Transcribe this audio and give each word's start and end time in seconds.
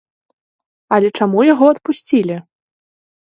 Але 0.95 1.07
чаму 1.19 1.39
яго 1.53 1.65
адпусцілі? 1.73 2.35